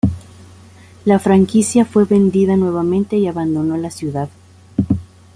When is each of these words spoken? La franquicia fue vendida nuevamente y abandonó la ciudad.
La 1.05 1.19
franquicia 1.19 1.85
fue 1.85 2.05
vendida 2.05 2.55
nuevamente 2.57 3.17
y 3.17 3.27
abandonó 3.27 3.77
la 3.77 3.91
ciudad. 3.91 4.29